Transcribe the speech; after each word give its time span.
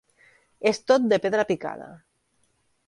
És 0.71 0.79
tot 0.91 1.05
de 1.13 1.21
pedra 1.27 1.47
picada. 1.53 1.91